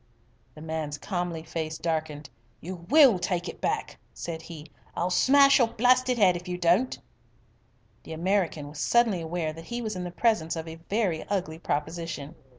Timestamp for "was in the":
9.79-10.09